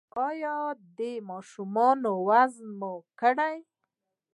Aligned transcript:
ایا 0.27 0.57
د 0.97 0.99
ماشومانو 1.29 2.11
وزن 2.27 2.65
مو 2.79 2.93
کړی؟ 3.19 3.55